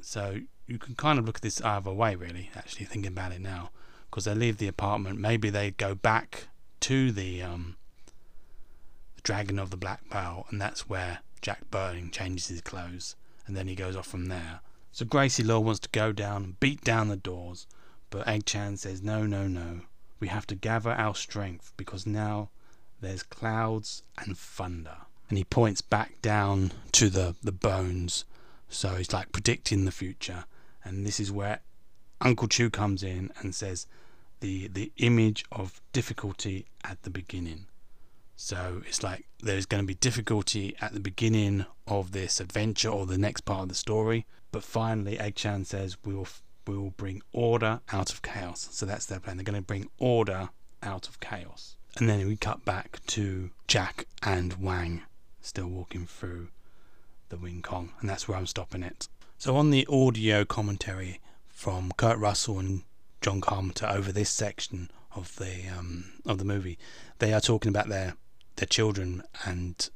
so 0.00 0.40
you 0.66 0.78
can 0.78 0.94
kind 0.94 1.18
of 1.18 1.26
look 1.26 1.36
at 1.36 1.42
this 1.42 1.60
either 1.62 1.92
way, 1.92 2.14
really. 2.14 2.50
Actually, 2.54 2.86
thinking 2.86 3.12
about 3.12 3.32
it 3.32 3.40
now, 3.40 3.70
because 4.10 4.24
they 4.24 4.34
leave 4.34 4.58
the 4.58 4.68
apartment. 4.68 5.18
Maybe 5.18 5.50
they 5.50 5.72
go 5.72 5.94
back 5.94 6.48
to 6.80 7.12
the 7.12 7.42
um, 7.42 7.76
the 9.16 9.22
Dragon 9.22 9.58
of 9.58 9.70
the 9.70 9.76
Black 9.76 10.08
Pearl, 10.08 10.46
and 10.50 10.60
that's 10.60 10.88
where 10.88 11.20
Jack 11.42 11.70
Burton 11.70 12.10
changes 12.10 12.48
his 12.48 12.60
clothes, 12.60 13.16
and 13.46 13.56
then 13.56 13.68
he 13.68 13.74
goes 13.74 13.96
off 13.96 14.06
from 14.06 14.26
there. 14.26 14.60
So 14.92 15.04
Gracie 15.04 15.44
Law 15.44 15.60
wants 15.60 15.80
to 15.80 15.88
go 15.90 16.12
down 16.12 16.44
and 16.44 16.60
beat 16.60 16.82
down 16.82 17.08
the 17.08 17.16
doors, 17.16 17.66
but 18.10 18.26
Egg 18.26 18.48
Shen 18.48 18.76
says, 18.76 19.02
No, 19.02 19.26
no, 19.26 19.46
no. 19.46 19.82
We 20.20 20.28
have 20.28 20.46
to 20.48 20.56
gather 20.56 20.90
our 20.90 21.14
strength 21.14 21.72
because 21.76 22.06
now 22.06 22.50
there's 23.00 23.22
clouds 23.22 24.02
and 24.18 24.36
thunder. 24.36 24.96
And 25.28 25.38
he 25.38 25.44
points 25.44 25.82
back 25.82 26.20
down 26.22 26.72
to 26.92 27.08
the, 27.08 27.36
the 27.42 27.52
bones. 27.52 28.24
So 28.68 28.94
he's 28.94 29.12
like 29.12 29.32
predicting 29.32 29.84
the 29.84 29.92
future. 29.92 30.44
And 30.84 31.06
this 31.06 31.20
is 31.20 31.30
where 31.30 31.60
Uncle 32.20 32.48
Chu 32.48 32.70
comes 32.70 33.02
in 33.02 33.30
and 33.40 33.54
says 33.54 33.86
the 34.40 34.68
the 34.68 34.92
image 34.98 35.44
of 35.50 35.80
difficulty 35.92 36.66
at 36.84 37.02
the 37.02 37.10
beginning. 37.10 37.66
So 38.36 38.82
it's 38.86 39.02
like 39.02 39.26
there's 39.42 39.66
going 39.66 39.82
to 39.82 39.86
be 39.86 39.94
difficulty 39.94 40.76
at 40.80 40.92
the 40.92 41.00
beginning 41.00 41.66
of 41.86 42.12
this 42.12 42.40
adventure 42.40 42.88
or 42.88 43.06
the 43.06 43.18
next 43.18 43.42
part 43.42 43.62
of 43.62 43.68
the 43.68 43.74
story, 43.74 44.26
but 44.52 44.62
finally 44.62 45.18
Egg 45.18 45.38
Shen 45.38 45.64
says 45.64 45.96
we 46.04 46.14
will 46.14 46.28
we 46.66 46.76
will 46.76 46.90
bring 46.90 47.22
order 47.32 47.80
out 47.92 48.12
of 48.12 48.22
chaos. 48.22 48.68
So 48.70 48.86
that's 48.86 49.06
their 49.06 49.20
plan. 49.20 49.36
They're 49.36 49.44
going 49.44 49.56
to 49.56 49.62
bring 49.62 49.88
order 49.98 50.50
out 50.82 51.08
of 51.08 51.18
chaos. 51.18 51.77
And 51.98 52.08
then 52.08 52.28
we 52.28 52.36
cut 52.36 52.64
back 52.64 53.00
to 53.08 53.50
Jack 53.66 54.06
and 54.22 54.54
Wang 54.62 55.02
still 55.40 55.66
walking 55.66 56.06
through 56.06 56.48
the 57.28 57.36
Wing 57.36 57.60
Kong, 57.60 57.90
and 58.00 58.08
that's 58.08 58.28
where 58.28 58.38
I'm 58.38 58.46
stopping 58.46 58.84
it. 58.84 59.08
So 59.36 59.56
on 59.56 59.70
the 59.70 59.84
audio 59.90 60.44
commentary 60.44 61.20
from 61.48 61.90
Kurt 61.96 62.16
Russell 62.18 62.60
and 62.60 62.82
John 63.20 63.40
Carpenter 63.40 63.86
over 63.86 64.12
this 64.12 64.30
section 64.30 64.92
of 65.16 65.34
the 65.36 65.68
um, 65.76 66.12
of 66.24 66.38
the 66.38 66.44
movie, 66.44 66.78
they 67.18 67.32
are 67.32 67.40
talking 67.40 67.70
about 67.70 67.88
their 67.88 68.14
their 68.56 68.66
children, 68.66 69.24
and 69.44 69.90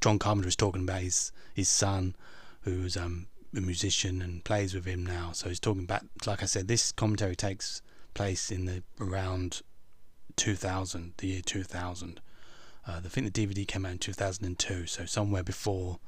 John 0.00 0.20
Carpenter 0.20 0.48
is 0.48 0.56
talking 0.56 0.82
about 0.82 1.02
his 1.02 1.32
his 1.54 1.68
son, 1.68 2.14
who's 2.60 2.96
um, 2.96 3.26
a 3.56 3.60
musician 3.60 4.22
and 4.22 4.44
plays 4.44 4.74
with 4.74 4.84
him 4.84 5.04
now. 5.04 5.32
So 5.32 5.48
he's 5.48 5.58
talking 5.58 5.82
about, 5.82 6.04
like 6.24 6.44
I 6.44 6.46
said, 6.46 6.68
this 6.68 6.92
commentary 6.92 7.34
takes 7.34 7.82
place 8.14 8.52
in 8.52 8.66
the 8.66 8.84
around 9.00 9.62
2000, 10.36 11.14
the 11.18 11.26
year 11.28 11.42
2000. 11.44 12.20
Uh, 12.86 13.00
I 13.04 13.08
think 13.08 13.32
the 13.32 13.46
DVD 13.46 13.66
came 13.66 13.84
out 13.84 13.92
in 13.92 13.98
2002, 13.98 14.86
so 14.86 15.04
somewhere 15.04 15.42
before 15.42 15.98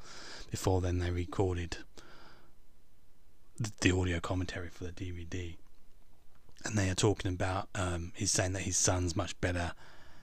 before 0.50 0.82
then 0.82 0.98
they 0.98 1.10
recorded 1.10 1.78
the, 3.58 3.72
the 3.80 3.96
audio 3.96 4.20
commentary 4.20 4.68
for 4.68 4.84
the 4.84 4.92
DVD. 4.92 5.56
And 6.64 6.76
they 6.76 6.90
are 6.90 6.94
talking 6.94 7.32
about, 7.32 7.68
um, 7.74 8.12
he's 8.14 8.30
saying 8.30 8.52
that 8.52 8.62
his 8.62 8.76
son's 8.76 9.16
much 9.16 9.38
better 9.40 9.72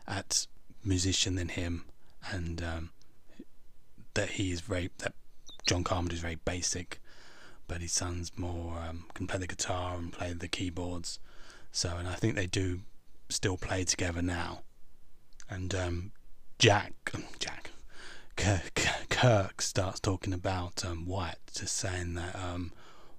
at 0.08 0.46
musician 0.84 1.36
than 1.36 1.50
him, 1.50 1.86
and 2.32 2.64
um, 2.64 2.90
that 4.14 4.32
he 4.32 4.52
is 4.52 4.62
very, 4.62 4.92
that 5.00 5.14
John 5.68 5.84
Carpenter 5.84 6.14
is 6.16 6.22
very 6.22 6.36
basic, 6.36 7.02
but 7.68 7.82
his 7.82 7.92
son's 7.92 8.32
more, 8.38 8.80
um, 8.80 9.06
can 9.16 9.28
play 9.28 9.40
the 9.40 9.48
guitar 9.48 9.98
and 9.98 10.14
play 10.14 10.32
the 10.32 10.48
keyboards. 10.48 11.20
So, 11.72 11.98
and 11.98 12.08
I 12.08 12.14
think 12.14 12.36
they 12.36 12.48
do 12.48 12.82
still 13.30 13.58
play 13.58 13.84
together 13.84 14.22
now. 14.22 14.62
And 15.50 15.74
um, 15.74 16.12
Jack, 16.60 16.94
Jack, 17.40 17.72
Kurt, 19.10 19.62
starts 19.62 20.00
talking 20.00 20.34
about 20.34 20.84
um, 20.86 21.06
Wyatt, 21.06 21.40
just 21.54 21.76
saying 21.76 22.16
that 22.16 22.36
um, 22.36 22.72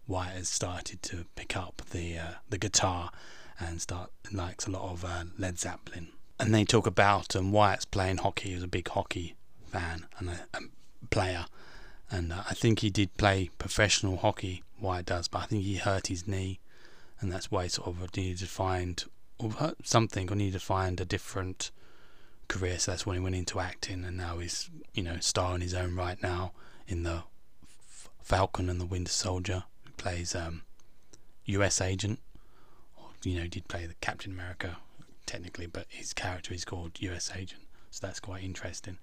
Wyatt 0.06 0.36
has 0.36 0.48
started 0.48 1.02
to 1.02 1.24
pick 1.34 1.56
up 1.56 1.82
the 1.90 2.18
uh, 2.18 2.32
the 2.48 2.58
guitar 2.58 3.10
and 3.58 3.80
start 3.80 4.10
likes 4.32 4.66
a 4.66 4.70
lot 4.70 4.90
of 4.90 5.04
uh, 5.04 5.24
Led 5.38 5.58
Zeppelin. 5.58 6.08
And 6.38 6.54
they 6.54 6.64
talk 6.64 6.86
about 6.86 7.36
um, 7.36 7.52
Wyatt's 7.52 7.84
playing 7.84 8.18
hockey. 8.18 8.50
He 8.50 8.54
was 8.54 8.64
a 8.64 8.68
big 8.68 8.88
hockey 8.88 9.34
fan 9.70 10.06
and 10.18 10.30
a, 10.30 10.46
a 10.54 10.60
player, 11.10 11.46
and 12.10 12.32
uh, 12.32 12.44
I 12.48 12.54
think 12.54 12.78
he 12.78 12.90
did 12.90 13.16
play 13.16 13.50
professional 13.58 14.16
hockey. 14.16 14.62
Wyatt 14.80 15.06
does, 15.06 15.28
but 15.28 15.42
I 15.42 15.46
think 15.46 15.64
he 15.64 15.76
hurt 15.76 16.06
his 16.06 16.26
knee, 16.26 16.60
and 17.20 17.30
that's 17.30 17.50
why 17.50 17.64
he 17.64 17.68
sort 17.68 17.88
of 17.88 18.16
needed 18.16 18.38
to 18.38 18.46
find 18.46 19.04
something 19.82 20.30
or 20.30 20.36
needed 20.36 20.54
to 20.54 20.64
find 20.64 21.00
a 21.00 21.04
different 21.04 21.70
career. 22.48 22.78
So 22.78 22.92
that's 22.92 23.06
when 23.06 23.16
he 23.16 23.22
went 23.22 23.36
into 23.36 23.60
acting, 23.60 24.04
and 24.04 24.16
now 24.16 24.38
he's 24.38 24.70
you 24.94 25.02
know 25.02 25.18
starring 25.20 25.60
his 25.60 25.74
own 25.74 25.94
right 25.94 26.20
now 26.22 26.52
in 26.86 27.02
the 27.04 27.24
Falcon 28.22 28.68
and 28.68 28.80
the 28.80 28.86
Winter 28.86 29.12
Soldier. 29.12 29.64
Who 29.84 29.92
plays 29.92 30.34
um, 30.34 30.62
U.S. 31.46 31.80
agent, 31.80 32.20
you 33.24 33.38
know 33.38 33.46
did 33.46 33.68
play 33.68 33.86
the 33.86 33.94
Captain 34.00 34.32
America 34.32 34.78
technically, 35.26 35.66
but 35.66 35.86
his 35.88 36.12
character 36.12 36.52
is 36.52 36.64
called 36.64 37.00
U.S. 37.00 37.30
agent. 37.34 37.62
So 37.90 38.06
that's 38.06 38.20
quite 38.20 38.42
interesting. 38.42 38.98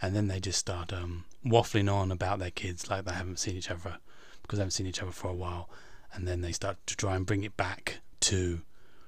And 0.00 0.14
then 0.14 0.28
they 0.28 0.40
just 0.40 0.58
start 0.58 0.92
um, 0.92 1.24
waffling 1.44 1.92
on 1.92 2.12
about 2.12 2.38
their 2.38 2.50
kids 2.50 2.90
like 2.90 3.04
they 3.04 3.12
haven't 3.12 3.38
seen 3.38 3.56
each 3.56 3.70
other 3.70 3.98
because 4.42 4.58
they 4.58 4.62
haven't 4.62 4.72
seen 4.72 4.86
each 4.86 5.02
other 5.02 5.12
for 5.12 5.28
a 5.28 5.34
while. 5.34 5.68
And 6.12 6.28
then 6.28 6.42
they 6.42 6.52
start 6.52 6.76
to 6.86 6.96
try 6.96 7.16
and 7.16 7.26
bring 7.26 7.42
it 7.42 7.56
back 7.56 7.98
to 8.20 8.60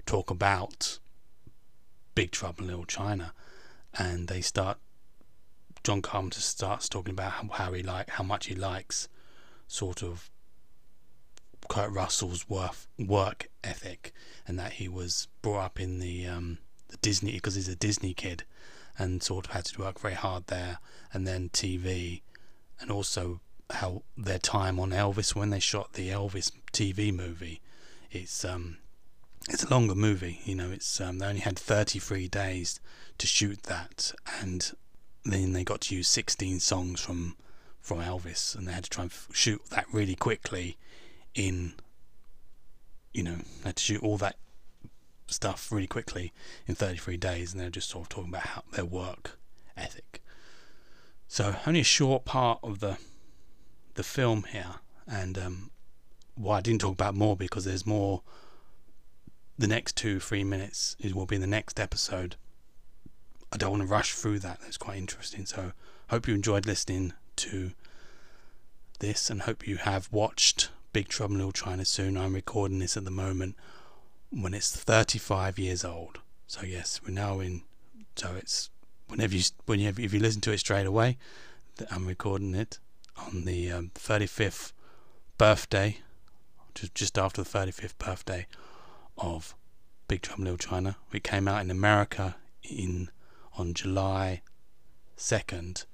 talk 0.07 0.31
about 0.31 0.99
Big 2.15 2.31
Trouble 2.31 2.63
in 2.63 2.69
Little 2.69 2.87
China 2.87 3.33
and 3.99 4.29
they 4.29 4.41
start. 4.41 4.79
John 5.85 6.03
Carpenter 6.03 6.41
starts 6.41 6.89
talking 6.89 7.13
about 7.13 7.33
how, 7.33 7.73
he 7.73 7.83
like 7.83 8.11
how 8.11 8.25
much 8.25 8.47
he 8.47 8.55
likes 8.55 9.09
sort 9.69 10.03
of 10.03 10.31
Kurt 11.69 11.91
Russell's 11.91 12.49
work 12.49 12.75
work 12.99 13.49
ethic, 13.63 14.13
and 14.47 14.59
that 14.59 14.75
he 14.75 14.89
was 14.89 15.29
brought 15.43 15.65
up 15.65 15.81
in 15.81 15.99
the 15.99 16.27
um, 16.27 16.59
the 16.89 16.97
Disney 16.99 17.33
because 17.33 17.55
he's 17.55 17.69
a 17.69 17.77
Disney 17.77 18.15
kid, 18.15 18.45
and 18.99 19.23
sort 19.23 19.47
of 19.47 19.53
had 19.53 19.65
to 19.67 19.81
work 19.81 20.01
very 20.01 20.15
hard 20.15 20.47
there, 20.49 20.79
and 21.13 21.27
then 21.27 21.51
TV, 21.51 22.23
and 22.81 22.91
also 22.91 23.41
how 23.71 24.03
their 24.17 24.39
time 24.39 24.79
on 24.79 24.91
Elvis 24.91 25.35
when 25.35 25.51
they 25.51 25.61
shot 25.61 25.95
the 25.95 26.09
Elvis 26.09 26.51
TV 26.73 27.13
movie. 27.15 27.61
It's 28.11 28.45
um, 28.45 28.79
it's 29.49 29.65
a 29.65 29.71
longer 29.71 29.95
movie. 29.95 30.41
You 30.45 30.55
know, 30.55 30.71
it's 30.71 31.01
um, 31.01 31.19
they 31.19 31.27
only 31.27 31.41
had 31.41 31.59
33 31.59 32.29
days 32.29 32.81
to 33.19 33.27
shoot 33.27 33.63
that, 33.65 34.13
and 34.41 34.73
then 35.25 35.53
they 35.53 35.65
got 35.65 35.83
to 35.83 35.95
use 35.95 36.09
16 36.09 36.61
songs 36.61 37.01
from 37.01 37.37
from 37.81 37.99
Elvis, 37.99 38.57
and 38.57 38.67
they 38.67 38.73
had 38.73 38.85
to 38.85 38.91
try 38.91 39.03
and 39.03 39.13
f- 39.13 39.29
shoot 39.33 39.63
that 39.71 39.87
really 39.93 40.17
quickly. 40.17 40.77
In 41.35 41.75
you 43.13 43.23
know, 43.23 43.37
they 43.37 43.69
had 43.69 43.77
to 43.77 43.83
shoot 43.83 44.03
all 44.03 44.17
that 44.19 44.37
stuff 45.27 45.71
really 45.73 45.87
quickly 45.87 46.33
in 46.67 46.75
33 46.75 47.17
days, 47.17 47.53
and 47.53 47.61
they're 47.61 47.71
just 47.71 47.91
sort 47.91 48.05
of 48.05 48.09
talking 48.09 48.31
about 48.31 48.47
how 48.47 48.63
their 48.73 48.85
work 48.85 49.39
ethic. 49.77 50.23
So 51.29 51.57
only 51.67 51.81
a 51.81 51.85
short 51.85 52.25
part 52.25 52.61
of 52.63 52.81
the 52.81 52.99
the 53.95 54.03
film 54.03 54.45
here, 54.51 54.77
and 55.07 55.39
um, 55.39 55.71
why 56.35 56.59
I 56.59 56.61
didn't 56.61 56.83
talk 56.83 56.93
about 56.93 57.15
more 57.15 57.37
because 57.37 57.65
there's 57.65 57.87
more. 57.87 58.23
The 59.59 59.67
next 59.67 59.97
two 59.97 60.21
three 60.21 60.45
minutes 60.45 60.97
is 61.01 61.15
will 61.15 61.25
be 61.25 61.37
in 61.37 61.41
the 61.41 61.47
next 61.47 61.81
episode. 61.81 62.37
I 63.51 63.57
don't 63.57 63.71
want 63.71 63.83
to 63.83 63.89
rush 63.89 64.13
through 64.13 64.41
that. 64.41 64.61
That's 64.61 64.77
quite 64.77 64.99
interesting. 64.99 65.47
So 65.47 65.73
hope 66.11 66.29
you 66.29 66.35
enjoyed 66.35 66.67
listening 66.67 67.15
to 67.37 67.71
this, 68.99 69.31
and 69.31 69.43
hope 69.43 69.67
you 69.67 69.77
have 69.77 70.09
watched 70.13 70.71
Big 70.93 71.09
Trouble 71.09 71.35
in 71.35 71.39
Little 71.39 71.53
China 71.53 71.87
soon. 71.87 72.19
I'm 72.19 72.35
recording 72.35 72.81
this 72.81 72.97
at 72.99 73.05
the 73.05 73.11
moment 73.11 73.57
when 74.31 74.53
it's 74.53 74.75
35 74.77 75.59
years 75.59 75.85
old. 75.85 76.19
So 76.47 76.63
yes, 76.67 77.01
we're 77.03 77.15
now 77.15 77.41
in. 77.41 77.63
So 78.17 78.35
it's 78.37 78.69
whenever 79.09 79.35
you 79.35 79.43
when 79.65 79.81
you 79.81 79.89
if 79.89 80.13
you 80.13 80.21
listen 80.21 80.43
to 80.43 80.53
it 80.53 80.59
straight 80.59 80.87
away, 80.87 81.17
I'm 81.91 82.07
recording 82.07 82.55
it 82.55 82.79
on 83.17 83.45
the 83.47 83.73
um, 83.73 83.91
35th 83.95 84.73
birthday, 85.39 86.01
just 86.75 86.95
just 86.95 87.17
after 87.17 87.43
the 87.43 87.49
35th 87.49 87.97
birthday 87.97 88.47
of 89.19 89.55
Big 90.09 90.23
Trouble 90.23 90.45
Little 90.45 90.59
China. 90.59 90.97
It 91.13 91.25
came 91.25 91.49
out 91.49 91.63
in 91.63 91.71
America 91.71 92.37
in 92.63 93.11
on 93.59 93.75
July 93.75 94.43
2nd, 95.17 95.87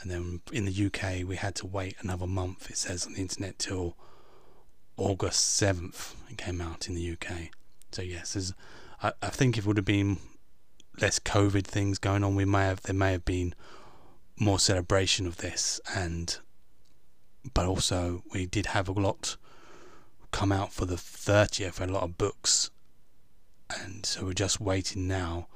and 0.00 0.10
then 0.10 0.40
in 0.52 0.66
the 0.66 0.86
UK 0.86 1.26
we 1.26 1.36
had 1.36 1.54
to 1.56 1.66
wait 1.66 1.96
another 2.00 2.26
month. 2.26 2.70
It 2.70 2.76
says 2.76 3.06
on 3.06 3.14
the 3.14 3.20
internet 3.20 3.58
till 3.58 3.96
August 4.96 5.60
7th. 5.60 6.14
It 6.28 6.36
came 6.38 6.60
out 6.60 6.88
in 6.88 6.94
the 6.94 7.12
UK. 7.12 7.50
So 7.92 8.02
yes, 8.02 8.52
I, 9.02 9.12
I 9.22 9.28
think 9.28 9.56
if 9.56 9.64
it 9.64 9.66
would 9.66 9.78
have 9.78 9.84
been 9.84 10.18
less 11.00 11.18
COVID 11.18 11.64
things 11.64 11.98
going 11.98 12.22
on, 12.22 12.34
we 12.34 12.44
may 12.44 12.64
have 12.64 12.82
there 12.82 12.94
may 12.94 13.12
have 13.12 13.24
been 13.24 13.54
more 14.38 14.58
celebration 14.58 15.26
of 15.26 15.38
this, 15.38 15.80
and 15.94 16.38
but 17.54 17.66
also 17.66 18.22
we 18.32 18.46
did 18.46 18.66
have 18.66 18.88
a 18.88 18.92
lot 18.92 19.36
come 20.30 20.52
out 20.52 20.72
for 20.72 20.86
the 20.86 20.96
30th, 20.96 21.80
a 21.80 21.92
lot 21.92 22.02
of 22.02 22.18
books, 22.18 22.70
and 23.68 24.04
so 24.04 24.24
we're 24.24 24.32
just 24.32 24.60
waiting 24.60 25.06
now 25.06 25.46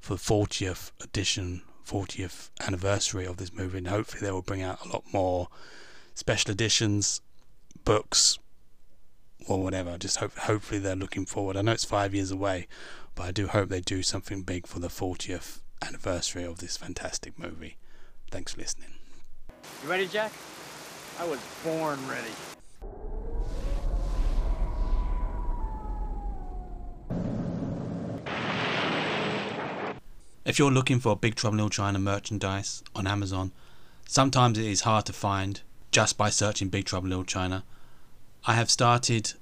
for 0.00 0.14
the 0.14 0.20
40th 0.20 0.92
edition, 1.02 1.62
40th 1.86 2.50
anniversary 2.66 3.26
of 3.26 3.36
this 3.36 3.52
movie, 3.52 3.78
and 3.78 3.88
hopefully 3.88 4.20
they 4.20 4.30
will 4.30 4.42
bring 4.42 4.62
out 4.62 4.84
a 4.84 4.88
lot 4.88 5.04
more 5.12 5.48
special 6.14 6.52
editions, 6.52 7.20
books, 7.84 8.38
or 9.46 9.62
whatever. 9.62 9.98
Just 9.98 10.18
hope, 10.18 10.36
hopefully 10.36 10.80
they're 10.80 10.96
looking 10.96 11.26
forward. 11.26 11.56
I 11.56 11.62
know 11.62 11.72
it's 11.72 11.84
five 11.84 12.14
years 12.14 12.30
away, 12.30 12.68
but 13.14 13.24
I 13.24 13.30
do 13.32 13.48
hope 13.48 13.68
they 13.68 13.80
do 13.80 14.02
something 14.02 14.42
big 14.42 14.66
for 14.66 14.78
the 14.78 14.88
40th 14.88 15.60
anniversary 15.82 16.44
of 16.44 16.58
this 16.58 16.76
fantastic 16.76 17.38
movie. 17.38 17.76
Thanks 18.30 18.54
for 18.54 18.60
listening. 18.60 18.90
You 19.82 19.90
ready, 19.90 20.06
Jack? 20.06 20.32
I 21.18 21.26
was 21.26 21.40
born 21.62 21.98
ready. 22.08 22.30
If 30.44 30.58
you're 30.58 30.70
looking 30.70 31.00
for 31.00 31.16
Big 31.16 31.36
Trouble 31.36 31.54
in 31.54 31.58
Little 31.58 31.70
China 31.70 31.98
merchandise 31.98 32.82
on 32.94 33.06
Amazon, 33.06 33.50
sometimes 34.06 34.58
it 34.58 34.66
is 34.66 34.82
hard 34.82 35.06
to 35.06 35.14
find 35.14 35.62
just 35.90 36.18
by 36.18 36.28
searching 36.28 36.68
Big 36.68 36.84
Trouble 36.84 37.06
in 37.06 37.10
Little 37.10 37.24
China. 37.24 37.64
I 38.44 38.52
have 38.52 38.70
started 38.70 39.32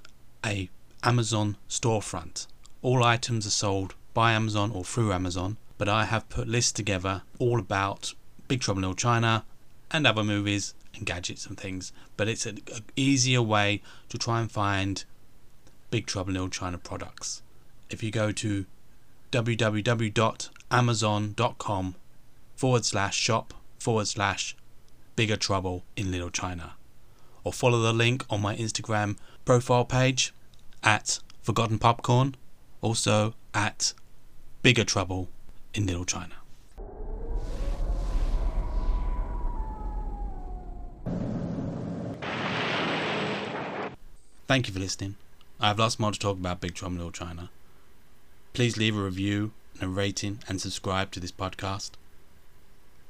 a 0.47 0.71
Amazon 1.03 1.57
storefront. 1.69 2.47
All 2.83 3.03
items 3.03 3.49
are 3.49 3.51
sold 3.51 3.97
by 4.15 4.31
Amazon 4.31 4.71
or 4.71 4.85
through 4.85 5.13
Amazon, 5.13 5.57
but 5.77 5.89
I 5.89 6.05
have 6.05 6.29
put 6.29 6.47
lists 6.47 6.71
together 6.71 7.23
all 7.41 7.59
about 7.59 8.15
Big 8.47 8.61
Trouble 8.61 8.79
in 8.79 8.83
Little 8.83 8.95
China 8.95 9.45
and 9.91 10.07
other 10.07 10.23
movies 10.23 10.73
and 10.95 11.05
gadgets 11.05 11.47
and 11.47 11.59
things. 11.59 11.93
But 12.17 12.29
it's 12.29 12.47
an 12.47 12.61
easier 12.95 13.43
way 13.43 13.83
to 14.09 14.19
try 14.19 14.41
and 14.41 14.53
find 14.53 15.05
Big 15.91 16.07
Trouble 16.07 16.31
in 16.31 16.35
Little 16.35 16.49
China 16.49 16.79
products. 16.79 17.43
If 17.91 18.05
you 18.05 18.13
go 18.13 18.31
to 18.31 18.67
www.amazon.com 20.73 21.95
forward 22.57 22.85
slash 22.85 23.17
shop 23.17 23.53
forward 23.79 24.09
slash 24.09 24.57
bigger 25.17 25.37
trouble 25.37 25.85
in 25.97 26.11
Little 26.11 26.31
China 26.31 26.75
or 27.45 27.53
follow 27.53 27.81
the 27.81 27.93
link 27.93 28.25
on 28.31 28.41
my 28.41 28.57
Instagram 28.57 29.17
profile 29.45 29.85
page 29.85 30.33
at 30.83 31.19
Forgotten 31.43 31.79
Popcorn, 31.79 32.37
also 32.81 33.35
at 33.53 33.93
Bigger 34.63 34.85
Trouble 34.85 35.29
in 35.75 35.87
Little 35.87 36.05
China. 36.05 36.35
Thank 44.47 44.69
you 44.69 44.75
for 44.75 44.81
listening. 44.81 45.17
I 45.61 45.69
have 45.69 45.79
lots 45.79 45.99
more 45.99 46.13
to 46.13 46.19
talk 46.19 46.37
about 46.37 46.61
Big 46.61 46.75
Trouble 46.75 46.95
in 46.95 46.99
Little 46.99 47.13
China. 47.13 47.51
Please 48.53 48.77
leave 48.77 48.97
a 48.97 49.03
review 49.03 49.53
and 49.75 49.83
a 49.83 49.89
rating 49.89 50.41
and 50.49 50.61
subscribe 50.61 51.11
to 51.13 51.21
this 51.21 51.33
podcast. 51.33 51.93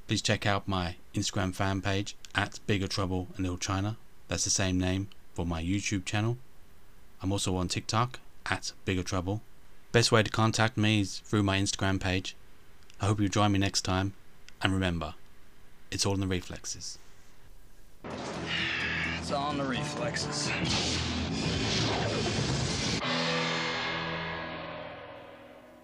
Please 0.06 0.22
check 0.22 0.46
out 0.46 0.68
my 0.68 0.96
Instagram 1.14 1.54
fan 1.54 1.80
page 1.80 2.16
at 2.34 2.60
Bigger 2.66 2.88
Trouble 2.88 3.28
in 3.36 3.44
Little 3.44 3.58
China 3.58 3.96
that's 4.32 4.44
the 4.44 4.50
same 4.50 4.80
name 4.80 5.08
for 5.34 5.44
my 5.44 5.62
YouTube 5.62 6.06
channel. 6.06 6.38
I'm 7.22 7.32
also 7.32 7.54
on 7.56 7.68
TikTok 7.68 8.18
at 8.46 8.72
Bigger 8.86 9.02
Trouble. 9.02 9.42
Best 9.92 10.10
way 10.10 10.22
to 10.22 10.30
contact 10.30 10.78
me 10.78 11.02
is 11.02 11.18
through 11.18 11.42
my 11.42 11.58
Instagram 11.58 12.00
page. 12.00 12.34
I 12.98 13.04
hope 13.04 13.20
you 13.20 13.28
join 13.28 13.52
me 13.52 13.58
next 13.58 13.82
time. 13.82 14.14
And 14.62 14.72
remember, 14.72 15.16
it's 15.90 16.06
all 16.06 16.14
in 16.14 16.20
the 16.20 16.26
reflexes. 16.26 16.98
It's 19.18 19.32
all 19.32 19.50
in 19.50 19.58
the 19.58 19.64
reflexes. 19.64 20.50